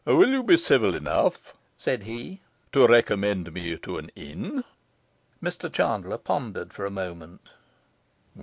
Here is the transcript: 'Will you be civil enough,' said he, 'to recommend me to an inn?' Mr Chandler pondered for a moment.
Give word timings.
'Will 0.03 0.29
you 0.31 0.41
be 0.41 0.57
civil 0.57 0.95
enough,' 0.95 1.53
said 1.77 2.01
he, 2.05 2.41
'to 2.71 2.87
recommend 2.87 3.53
me 3.53 3.77
to 3.77 3.99
an 3.99 4.09
inn?' 4.15 4.63
Mr 5.43 5.71
Chandler 5.71 6.17
pondered 6.17 6.73
for 6.73 6.87
a 6.87 6.89
moment. 6.89 7.41